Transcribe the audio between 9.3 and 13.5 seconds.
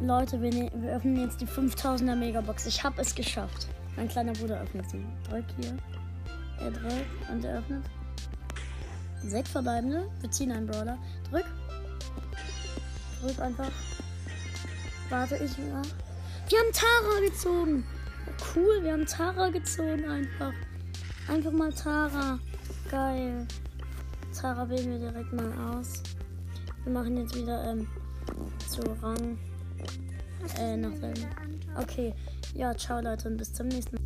verbleibende. Wir ziehen einen Brawler. Drück. Drück